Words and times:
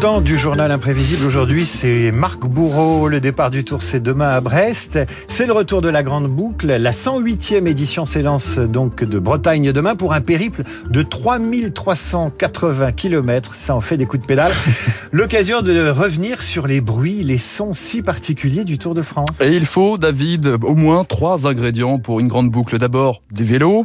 Montant 0.00 0.20
du 0.20 0.38
journal 0.38 0.70
imprévisible 0.70 1.26
aujourd'hui, 1.26 1.66
c'est 1.66 2.12
Marc 2.12 2.46
Bourreau. 2.46 3.08
Le 3.08 3.18
départ 3.18 3.50
du 3.50 3.64
tour, 3.64 3.82
c'est 3.82 4.00
demain 4.00 4.28
à 4.28 4.40
Brest. 4.40 4.96
C'est 5.26 5.44
le 5.44 5.52
retour 5.52 5.82
de 5.82 5.88
la 5.88 6.04
grande 6.04 6.28
boucle. 6.28 6.68
La 6.68 6.92
108e 6.92 7.66
édition 7.66 8.04
s'élance 8.04 8.58
donc 8.60 9.02
de 9.02 9.18
Bretagne 9.18 9.72
demain 9.72 9.96
pour 9.96 10.12
un 10.12 10.20
périple 10.20 10.62
de 10.88 11.02
3380 11.02 12.92
km. 12.92 13.56
Ça 13.56 13.74
en 13.74 13.80
fait 13.80 13.96
des 13.96 14.06
coups 14.06 14.22
de 14.22 14.26
pédale. 14.28 14.52
L'occasion 15.12 15.62
de 15.62 15.90
revenir 15.90 16.42
sur 16.42 16.68
les 16.68 16.80
bruits, 16.80 17.24
les 17.24 17.38
sons 17.38 17.74
si 17.74 18.00
particuliers 18.00 18.62
du 18.62 18.78
Tour 18.78 18.94
de 18.94 19.02
France. 19.02 19.40
Et 19.40 19.48
il 19.48 19.66
faut, 19.66 19.98
David, 19.98 20.58
au 20.62 20.76
moins 20.76 21.04
trois 21.04 21.48
ingrédients 21.48 21.98
pour 21.98 22.20
une 22.20 22.28
grande 22.28 22.50
boucle. 22.50 22.78
D'abord, 22.78 23.22
des 23.32 23.42
vélos. 23.42 23.84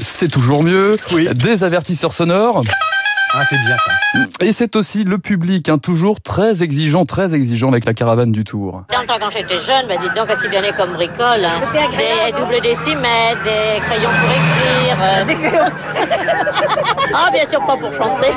C'est 0.00 0.28
toujours 0.28 0.64
mieux. 0.64 0.96
Oui. 1.12 1.28
Des 1.36 1.62
avertisseurs 1.62 2.12
sonores. 2.12 2.64
Ah, 3.34 3.42
c'est 3.48 3.58
bien 3.58 3.76
ça. 3.76 3.92
Et 4.44 4.52
c'est 4.52 4.74
aussi 4.76 5.04
le 5.04 5.18
public, 5.18 5.68
hein, 5.68 5.78
toujours 5.78 6.20
très 6.20 6.62
exigeant, 6.62 7.04
très 7.04 7.34
exigeant 7.34 7.68
avec 7.68 7.84
la 7.84 7.92
caravane 7.92 8.32
du 8.32 8.42
Tour. 8.44 8.84
Dans 8.92 9.00
le 9.02 9.06
temps, 9.06 9.18
quand 9.20 9.30
j'étais 9.30 9.58
jeune, 9.60 9.86
bah, 9.86 9.94
dites 10.02 10.14
donc, 10.14 10.30
assez 10.30 10.48
bien 10.48 10.62
comme 10.72 10.94
bricole. 10.94 11.44
Hein. 11.44 11.60
Des 11.74 12.32
doubles 12.32 12.60
décimètres, 12.62 13.42
des 13.44 13.80
crayons 13.86 14.10
pour 14.20 14.30
écrire. 14.30 14.98
euh. 15.02 15.24
Des 15.24 15.34
crayons. 15.34 15.70
Ah, 17.14 17.30
bien 17.32 17.48
sûr, 17.48 17.64
pas 17.64 17.76
pour 17.76 17.90
chanter. 17.92 18.28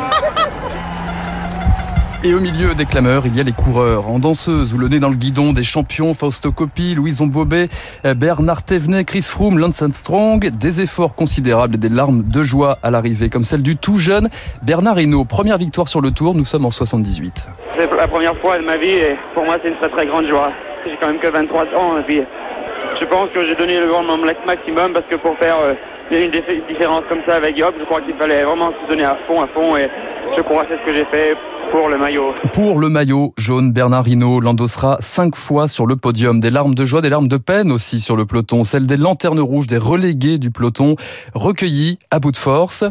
Et 2.23 2.35
au 2.35 2.39
milieu 2.39 2.75
des 2.75 2.85
clameurs, 2.85 3.23
il 3.25 3.35
y 3.35 3.39
a 3.39 3.43
les 3.43 3.51
coureurs. 3.51 4.07
En 4.07 4.19
danseuse 4.19 4.75
ou 4.75 4.77
le 4.77 4.87
nez 4.89 4.99
dans 4.99 5.09
le 5.09 5.15
guidon, 5.15 5.53
des 5.53 5.63
champions, 5.63 6.13
Fausto 6.13 6.51
Coppi, 6.51 6.93
Louison 6.93 7.25
Bobet, 7.25 7.67
euh, 8.05 8.13
Bernard 8.13 8.61
Thévenet, 8.61 9.05
Chris 9.05 9.23
Froome, 9.23 9.57
Lance 9.57 9.81
Armstrong. 9.81 10.39
Des 10.51 10.81
efforts 10.81 11.15
considérables 11.15 11.73
et 11.73 11.77
des 11.79 11.89
larmes 11.89 12.21
de 12.21 12.43
joie 12.43 12.77
à 12.83 12.91
l'arrivée, 12.91 13.29
comme 13.29 13.43
celle 13.43 13.63
du 13.63 13.75
tout 13.75 13.97
jeune 13.97 14.29
Bernard 14.61 14.99
Hinault. 14.99 15.25
Première 15.25 15.57
victoire 15.57 15.87
sur 15.87 15.99
le 15.99 16.11
Tour, 16.11 16.35
nous 16.35 16.45
sommes 16.45 16.65
en 16.65 16.69
78. 16.69 17.49
C'est 17.75 17.89
la 17.89 18.07
première 18.07 18.37
fois 18.37 18.59
de 18.59 18.65
ma 18.65 18.77
vie 18.77 18.89
et 18.89 19.15
pour 19.33 19.43
moi 19.43 19.57
c'est 19.63 19.69
une 19.69 19.77
très 19.77 19.89
très 19.89 20.05
grande 20.05 20.27
joie. 20.27 20.51
J'ai 20.85 20.97
quand 21.01 21.07
même 21.07 21.19
que 21.19 21.27
23 21.27 21.63
ans 21.75 21.97
et 21.97 22.03
puis 22.03 22.21
je 22.99 23.05
pense 23.05 23.31
que 23.31 23.47
j'ai 23.47 23.55
donné 23.55 23.79
le 23.79 23.87
grand 23.87 24.03
maximum 24.45 24.93
parce 24.93 25.07
que 25.07 25.15
pour 25.15 25.35
faire 25.39 25.57
euh, 26.11 26.25
une 26.25 26.31
dif- 26.31 26.67
différence 26.67 27.03
comme 27.09 27.19
ça 27.25 27.35
avec 27.35 27.57
Yop, 27.57 27.73
je 27.79 27.85
crois 27.85 28.01
qu'il 28.01 28.13
fallait 28.15 28.43
vraiment 28.43 28.71
se 28.71 28.89
donner 28.89 29.03
à 29.03 29.17
fond, 29.27 29.41
à 29.41 29.47
fond 29.47 29.75
et 29.77 29.89
je 30.37 30.41
crois 30.41 30.65
que 30.65 30.73
c'est 30.73 30.81
ce 30.81 30.85
que 30.85 30.93
j'ai 30.93 31.05
fait 31.05 31.35
pour 31.71 31.87
le 31.89 31.97
maillot. 31.97 32.33
Pour 32.53 32.79
le 32.79 32.89
maillot 32.89 33.33
jaune, 33.37 33.71
Bernard 33.71 34.07
Hinault 34.07 34.41
l'endossera 34.41 34.97
cinq 34.99 35.35
fois 35.35 35.67
sur 35.67 35.85
le 35.85 35.95
podium. 35.95 36.39
Des 36.41 36.49
larmes 36.49 36.75
de 36.75 36.85
joie, 36.85 37.01
des 37.01 37.09
larmes 37.09 37.29
de 37.29 37.37
peine 37.37 37.71
aussi 37.71 37.99
sur 38.01 38.15
le 38.17 38.25
peloton. 38.25 38.63
Celles 38.63 38.87
des 38.87 38.97
lanternes 38.97 39.39
rouges, 39.39 39.67
des 39.67 39.77
relégués 39.77 40.37
du 40.37 40.51
peloton, 40.51 40.95
recueillis 41.33 41.97
à 42.11 42.19
bout 42.19 42.31
de 42.31 42.37
force 42.37 42.83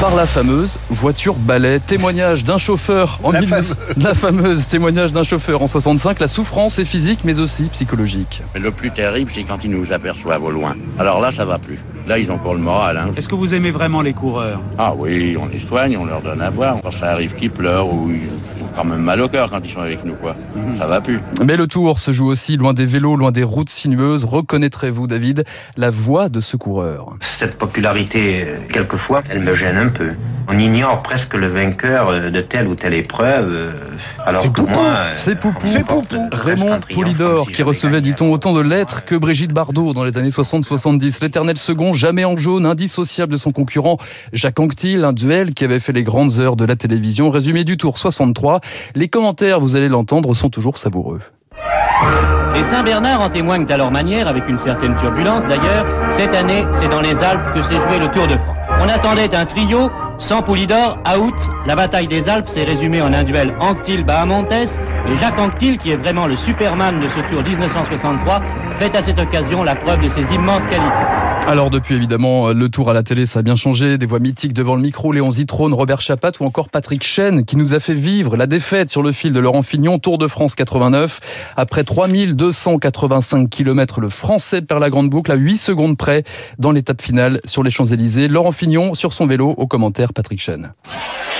par 0.00 0.14
la 0.14 0.26
fameuse 0.26 0.78
voiture 0.90 1.34
balai. 1.34 1.80
Témoignage 1.80 2.44
d'un 2.44 2.58
chauffeur 2.58 3.18
en 3.22 3.30
La 3.32 3.40
19 3.40 3.66
fameuse. 3.66 4.04
la 4.04 4.14
fameuse 4.14 4.66
témoignage 4.68 5.12
d'un 5.12 5.22
chauffeur 5.22 5.62
en 5.62 5.66
65. 5.66 6.20
La 6.20 6.28
souffrance 6.28 6.78
est 6.78 6.84
physique 6.84 7.20
mais 7.24 7.38
aussi 7.38 7.68
psychologique. 7.68 8.42
Mais 8.54 8.60
le 8.60 8.70
plus 8.70 8.90
terrible, 8.90 9.30
c'est 9.34 9.44
quand 9.44 9.58
ils 9.64 9.70
nous 9.70 9.92
aperçoivent 9.92 10.44
au 10.44 10.50
loin. 10.50 10.76
Alors 10.98 11.20
là, 11.20 11.30
ça 11.30 11.44
va 11.44 11.58
plus. 11.58 11.78
Là, 12.06 12.18
ils 12.18 12.30
ont 12.30 12.38
pour 12.38 12.54
le 12.54 12.60
moral. 12.60 12.96
Hein. 12.96 13.10
Est-ce 13.16 13.28
que 13.28 13.34
vous 13.34 13.52
aimez 13.52 13.72
vraiment 13.72 14.00
les 14.00 14.12
coureurs? 14.12 14.60
Ah 14.78 14.94
oui, 14.96 15.36
on 15.36 15.46
les 15.46 15.58
soigne, 15.58 15.96
on 15.96 16.04
leur 16.04 16.22
donne 16.22 16.40
à 16.40 16.52
boire. 16.52 16.78
Quand 16.80 16.92
ça 16.92 17.10
arrive 17.10 17.34
qu'ils 17.34 17.50
pleurent 17.50 17.92
ou 17.92 18.10
ils 18.12 18.62
ont 18.62 18.68
quand 18.76 18.84
même 18.84 19.00
mal 19.00 19.20
au 19.20 19.28
cœur 19.28 19.50
quand 19.50 19.60
ils 19.64 19.72
sont 19.72 19.80
avec 19.80 20.04
nous, 20.04 20.14
quoi. 20.14 20.36
Ça 20.78 20.86
va 20.86 21.00
plus. 21.00 21.18
Mais 21.44 21.56
le 21.56 21.66
tour 21.66 21.98
se 21.98 22.12
joue 22.12 22.26
aussi 22.26 22.56
loin 22.56 22.74
des 22.74 22.84
vélos, 22.84 23.16
loin 23.16 23.32
des 23.32 23.42
routes 23.42 23.70
sinueuses. 23.70 24.24
Reconnaîtrez-vous, 24.24 25.08
David, 25.08 25.44
la 25.76 25.90
voix 25.90 26.28
de 26.28 26.40
ce 26.40 26.56
coureur? 26.56 27.10
Cette 27.40 27.58
popularité, 27.58 28.46
quelquefois, 28.72 29.22
elle 29.28 29.42
me 29.42 29.56
gêne 29.56 29.76
un 29.76 29.88
peu. 29.88 30.12
On 30.48 30.58
ignore 30.58 31.02
presque 31.02 31.34
le 31.34 31.48
vainqueur 31.48 32.08
euh, 32.08 32.30
de 32.30 32.40
telle 32.40 32.68
ou 32.68 32.74
telle 32.76 32.94
épreuve. 32.94 33.48
euh, 33.50 33.72
Alors 34.24 34.42
C'est 34.42 34.52
Poupou. 34.52 34.78
euh, 34.78 35.08
C'est 35.12 35.38
Poupou. 35.38 35.66
C'est 35.66 35.84
Poupou. 35.84 36.28
Raymond 36.30 36.78
si 36.88 37.52
qui 37.52 37.62
recevait, 37.62 38.00
dit-on, 38.00 38.30
autant 38.32 38.52
de 38.54 38.60
lettres 38.60 39.04
que 39.04 39.16
Brigitte 39.16 39.52
Bardot 39.52 39.92
dans 39.92 40.04
les 40.04 40.16
années 40.18 40.30
60-70. 40.30 41.22
L'éternel 41.22 41.56
second, 41.56 41.92
jamais 41.92 42.24
en 42.24 42.36
jaune, 42.36 42.64
indissociable 42.64 43.32
de 43.32 43.36
son 43.38 43.50
concurrent 43.50 43.96
Jacques 44.32 44.60
Anquetil, 44.60 45.04
un 45.04 45.12
duel 45.12 45.52
qui 45.52 45.64
avait 45.64 45.80
fait 45.80 45.92
les 45.92 46.04
grandes 46.04 46.38
heures 46.38 46.56
de 46.56 46.64
la 46.64 46.76
télévision. 46.76 47.30
Résumé 47.30 47.64
du 47.64 47.76
tour 47.76 47.98
63. 47.98 48.60
Les 48.94 49.08
commentaires, 49.08 49.58
vous 49.58 49.74
allez 49.74 49.88
l'entendre, 49.88 50.32
sont 50.34 50.50
toujours 50.50 50.78
savoureux. 50.78 51.20
Les 52.54 52.62
Saint-Bernard 52.64 53.20
en 53.20 53.30
témoignent 53.30 53.70
à 53.70 53.76
leur 53.76 53.90
manière, 53.90 54.28
avec 54.28 54.48
une 54.48 54.58
certaine 54.60 54.96
turbulence 54.96 55.44
d'ailleurs. 55.46 55.86
Cette 56.16 56.32
année, 56.34 56.64
c'est 56.80 56.88
dans 56.88 57.00
les 57.00 57.14
Alpes 57.16 57.54
que 57.54 57.62
s'est 57.64 57.80
joué 57.80 57.98
le 57.98 58.08
Tour 58.12 58.26
de 58.28 58.36
France. 58.36 58.56
On 58.78 58.88
attendait 58.88 59.34
un 59.34 59.46
trio, 59.46 59.90
sans 60.18 60.42
Poulidor, 60.42 60.98
out. 61.06 61.34
La 61.66 61.74
bataille 61.74 62.08
des 62.08 62.28
Alpes 62.28 62.48
s'est 62.48 62.64
résumée 62.64 63.00
en 63.00 63.12
un 63.12 63.24
duel 63.24 63.54
Anctil-Bahamontes. 63.58 64.52
Et 64.52 65.16
Jacques 65.16 65.38
Anctil, 65.38 65.78
qui 65.78 65.90
est 65.90 65.96
vraiment 65.96 66.26
le 66.26 66.36
Superman 66.36 67.00
de 67.00 67.08
ce 67.08 67.20
Tour 67.30 67.42
1963, 67.42 68.42
fait 68.78 68.94
à 68.94 69.02
cette 69.02 69.18
occasion 69.18 69.62
la 69.62 69.76
preuve 69.76 70.00
de 70.02 70.08
ses 70.08 70.34
immenses 70.34 70.66
qualités. 70.66 71.25
Alors 71.44 71.70
depuis 71.70 71.94
évidemment 71.94 72.52
le 72.52 72.68
tour 72.68 72.90
à 72.90 72.92
la 72.92 73.02
télé 73.02 73.24
ça 73.24 73.38
a 73.38 73.42
bien 73.42 73.54
changé, 73.54 73.98
des 73.98 74.06
voix 74.06 74.18
mythiques 74.18 74.54
devant 74.54 74.74
le 74.74 74.82
micro, 74.82 75.12
Léon 75.12 75.30
Zitrone, 75.30 75.74
Robert 75.74 76.00
Chapat 76.00 76.32
ou 76.40 76.44
encore 76.44 76.68
Patrick 76.68 77.04
Chen 77.04 77.44
qui 77.44 77.56
nous 77.56 77.72
a 77.72 77.80
fait 77.80 77.94
vivre 77.94 78.36
la 78.36 78.46
défaite 78.46 78.90
sur 78.90 79.02
le 79.02 79.12
fil 79.12 79.32
de 79.32 79.38
Laurent 79.38 79.62
Fignon, 79.62 79.98
Tour 79.98 80.18
de 80.18 80.26
France 80.26 80.54
89. 80.54 81.20
Après 81.56 81.84
3285 81.84 83.48
km, 83.48 84.00
le 84.00 84.08
Français 84.08 84.60
perd 84.60 84.80
la 84.80 84.90
grande 84.90 85.08
boucle 85.08 85.30
à 85.30 85.36
8 85.36 85.56
secondes 85.56 85.96
près 85.96 86.24
dans 86.58 86.72
l'étape 86.72 87.00
finale 87.00 87.40
sur 87.44 87.62
les 87.62 87.70
Champs-Élysées. 87.70 88.28
Laurent 88.28 88.52
Fignon 88.52 88.94
sur 88.94 89.12
son 89.12 89.26
vélo, 89.26 89.54
au 89.56 89.66
commentaire 89.66 90.12
Patrick 90.12 90.40
Chen. 90.40 90.72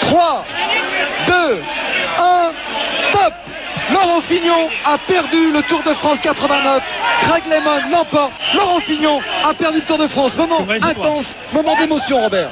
3, 0.00 0.44
2, 1.26 1.32
1, 1.32 1.56
top 1.58 1.75
Laurent 4.16 4.28
Fignon 4.28 4.70
a 4.86 4.96
perdu 5.06 5.52
le 5.52 5.60
Tour 5.68 5.82
de 5.82 5.92
France 5.92 6.18
89. 6.22 6.80
Craig 7.20 7.42
Lemon 7.44 7.90
l'emporte. 7.90 8.32
Laurent 8.54 8.80
Fignon 8.80 9.20
a 9.44 9.52
perdu 9.52 9.80
le 9.80 9.84
Tour 9.84 9.98
de 9.98 10.08
France. 10.08 10.34
Moment 10.38 10.66
intense, 10.70 11.26
moment 11.52 11.76
d'émotion, 11.76 12.22
Robert. 12.22 12.50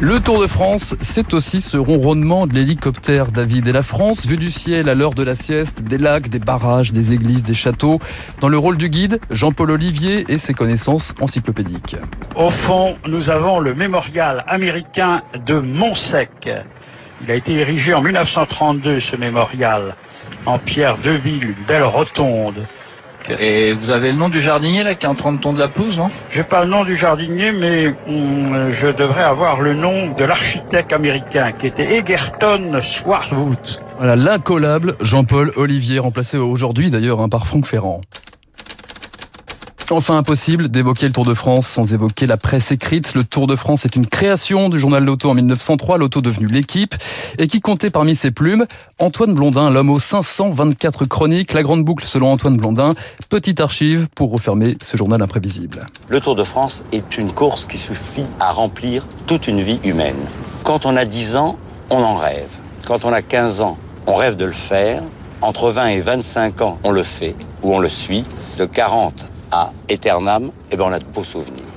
Le 0.00 0.20
Tour 0.20 0.40
de 0.40 0.46
France, 0.46 0.94
c'est 1.00 1.34
aussi 1.34 1.60
ce 1.60 1.76
ronronnement 1.76 2.46
de 2.46 2.54
l'hélicoptère, 2.54 3.32
David. 3.32 3.66
Et 3.66 3.72
la 3.72 3.82
France, 3.82 4.24
vue 4.24 4.36
du 4.36 4.52
ciel 4.52 4.88
à 4.88 4.94
l'heure 4.94 5.14
de 5.14 5.24
la 5.24 5.34
sieste, 5.34 5.82
des 5.82 5.98
lacs, 5.98 6.28
des 6.28 6.38
barrages, 6.38 6.92
des 6.92 7.12
églises, 7.12 7.42
des 7.42 7.54
châteaux. 7.54 7.98
Dans 8.40 8.48
le 8.48 8.58
rôle 8.58 8.76
du 8.76 8.88
guide, 8.88 9.18
Jean-Paul 9.30 9.72
Olivier 9.72 10.26
et 10.28 10.38
ses 10.38 10.54
connaissances 10.54 11.12
encyclopédiques. 11.20 11.96
Au 12.36 12.52
fond, 12.52 12.96
nous 13.08 13.30
avons 13.30 13.58
le 13.58 13.74
mémorial 13.74 14.44
américain 14.46 15.22
de 15.44 15.54
Montsec. 15.54 16.48
Il 17.24 17.30
a 17.32 17.34
été 17.34 17.52
érigé 17.54 17.94
en 17.94 18.02
1932, 18.02 19.00
ce 19.00 19.16
mémorial, 19.16 19.96
en 20.46 20.58
pierre 20.58 20.98
de 20.98 21.10
ville, 21.10 21.44
une 21.44 21.66
belle 21.66 21.84
rotonde. 21.84 22.66
Et 23.40 23.72
vous 23.72 23.90
avez 23.90 24.10
le 24.12 24.18
nom 24.18 24.28
du 24.28 24.40
jardinier 24.40 24.82
là 24.82 24.94
qui 24.94 25.06
est 25.06 25.08
en 25.08 25.14
train 25.14 25.32
de 25.32 25.38
tondre 25.38 25.58
la 25.58 25.68
pelouse, 25.68 25.96
non? 25.96 26.10
J'ai 26.30 26.42
pas 26.42 26.64
le 26.64 26.70
nom 26.70 26.84
du 26.84 26.96
jardinier, 26.96 27.52
mais 27.52 27.94
hum, 28.08 28.72
je 28.72 28.88
devrais 28.88 29.22
avoir 29.22 29.60
le 29.60 29.74
nom 29.74 30.12
de 30.12 30.24
l'architecte 30.24 30.92
américain, 30.92 31.52
qui 31.52 31.68
était 31.68 31.98
Egerton 31.98 32.80
Swartwood. 32.82 33.58
Voilà, 33.98 34.16
l'incollable 34.16 34.96
Jean-Paul 35.00 35.52
Olivier, 35.56 36.00
remplacé 36.00 36.36
aujourd'hui 36.36 36.90
d'ailleurs 36.90 37.20
hein, 37.20 37.28
par 37.28 37.46
Franck 37.46 37.66
Ferrand. 37.66 38.00
Enfin 39.92 40.16
impossible 40.16 40.70
d'évoquer 40.70 41.06
le 41.06 41.12
Tour 41.12 41.26
de 41.26 41.34
France 41.34 41.66
sans 41.66 41.92
évoquer 41.92 42.26
la 42.26 42.38
presse 42.38 42.70
écrite. 42.70 43.12
Le 43.14 43.22
Tour 43.22 43.46
de 43.46 43.56
France 43.56 43.84
est 43.84 43.94
une 43.94 44.06
création 44.06 44.70
du 44.70 44.78
journal 44.78 45.04
Loto 45.04 45.28
en 45.28 45.34
1903, 45.34 45.98
Loto 45.98 46.22
devenu 46.22 46.46
l'équipe, 46.46 46.94
et 47.38 47.46
qui 47.46 47.60
comptait 47.60 47.90
parmi 47.90 48.16
ses 48.16 48.30
plumes? 48.30 48.64
Antoine 48.98 49.34
Blondin, 49.34 49.68
l'homme 49.68 49.90
aux 49.90 50.00
524 50.00 51.04
chroniques, 51.04 51.52
la 51.52 51.62
grande 51.62 51.84
boucle 51.84 52.06
selon 52.06 52.30
Antoine 52.30 52.56
Blondin, 52.56 52.88
petite 53.28 53.60
archive 53.60 54.08
pour 54.14 54.32
refermer 54.32 54.78
ce 54.82 54.96
journal 54.96 55.20
imprévisible. 55.20 55.86
Le 56.08 56.20
Tour 56.22 56.36
de 56.36 56.44
France 56.44 56.84
est 56.92 57.18
une 57.18 57.30
course 57.30 57.66
qui 57.66 57.76
suffit 57.76 58.26
à 58.40 58.50
remplir 58.50 59.06
toute 59.26 59.46
une 59.46 59.60
vie 59.60 59.78
humaine. 59.84 60.16
Quand 60.64 60.86
on 60.86 60.96
a 60.96 61.04
10 61.04 61.36
ans, 61.36 61.58
on 61.90 62.02
en 62.02 62.14
rêve. 62.14 62.48
Quand 62.86 63.04
on 63.04 63.12
a 63.12 63.20
15 63.20 63.60
ans, 63.60 63.76
on 64.06 64.14
rêve 64.14 64.36
de 64.36 64.46
le 64.46 64.52
faire. 64.52 65.02
Entre 65.42 65.70
20 65.70 65.86
et 65.88 66.00
25 66.00 66.62
ans, 66.62 66.78
on 66.82 66.92
le 66.92 67.02
fait 67.02 67.34
ou 67.62 67.74
on 67.74 67.78
le 67.78 67.90
suit. 67.90 68.24
De 68.58 68.64
40 68.64 69.31
à 69.52 69.70
Eternam, 69.88 70.50
eh 70.70 70.76
ben 70.76 70.84
on 70.84 70.92
a 70.92 70.98
de 70.98 71.04
beaux 71.04 71.24
souvenirs. 71.24 71.71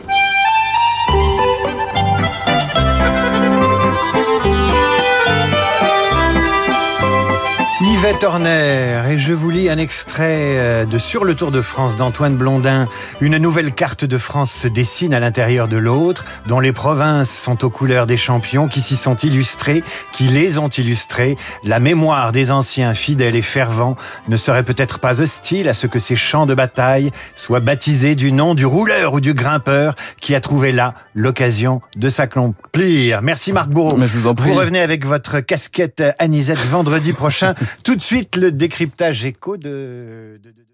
Yvette 8.07 8.24
Horner 8.24 9.02
et 9.10 9.18
je 9.18 9.34
vous 9.34 9.50
lis 9.50 9.68
un 9.68 9.80
extrait 9.80 10.60
euh, 10.60 10.86
de 10.86 11.00
Sur 11.00 11.25
le 11.25 11.34
Tour 11.34 11.50
de 11.50 11.63
France 11.63 11.96
d'Antoine 11.96 12.36
Blondin. 12.36 12.88
Une 13.19 13.38
nouvelle 13.38 13.72
carte 13.72 14.06
de 14.06 14.19
France 14.19 14.52
se 14.52 14.68
dessine 14.68 15.12
à 15.12 15.19
l'intérieur 15.19 15.68
de 15.68 15.78
l'autre, 15.78 16.24
dont 16.46 16.60
les 16.60 16.72
provinces 16.72 17.36
sont 17.36 17.66
aux 17.66 17.72
couleurs 17.72 18.06
des 18.06 18.16
champions 18.16 18.68
qui 18.68 18.81
s'y 18.81 18.96
sont 18.96 19.16
illustrés, 19.16 19.84
qui 20.12 20.25
les 20.25 20.60
ont 20.60 20.68
illustrés. 20.68 21.36
La 21.63 21.80
mémoire 21.80 22.31
des 22.31 22.52
anciens 22.52 22.94
fidèles 22.94 23.36
et 23.36 23.42
fervents 23.42 23.96
ne 24.28 24.38
serait 24.38 24.62
peut-être 24.62 25.00
pas 25.00 25.19
hostile 25.19 25.68
à 25.68 25.74
ce 25.74 25.88
que 25.88 25.98
ces 25.98 26.16
champs 26.16 26.46
de 26.46 26.54
bataille 26.54 27.10
soient 27.36 27.60
baptisés 27.60 28.13
du 28.13 28.31
nom 28.31 28.54
du 28.54 28.68
rouleur 28.68 29.13
ou 29.13 29.19
du 29.19 29.34
grimpeur 29.34 29.96
qui 30.22 30.36
a 30.36 30.42
trouvé 30.42 30.72
là 30.72 30.94
l'occasion 31.16 31.81
de 31.96 32.10
s'accomplir. 32.10 33.24
Merci 33.24 33.51
Marc 33.51 33.69
Bourreau. 33.69 33.98
Mais 33.98 34.08
je 34.08 34.16
vous 34.16 34.28
en 34.28 34.36
prie. 34.36 34.51
Vous 34.51 34.56
revenez 34.56 34.81
avec 34.81 35.08
votre 35.08 35.40
casquette 35.40 36.04
Anisette 36.19 36.63
vendredi 36.68 37.12
prochain. 37.12 37.56
Tout 37.95 38.00
de 38.00 38.03
suite, 38.03 38.36
le 38.36 38.51
décryptage 38.51 39.24
écho 39.24 39.56
de... 39.56 40.38
de- 40.44 40.50
de- 40.51 40.65